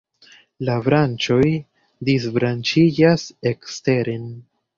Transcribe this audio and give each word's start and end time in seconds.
La 0.69 0.77
branĉoj 0.87 1.49
disbranĉiĝas 2.09 3.27
eksteren. 3.53 4.27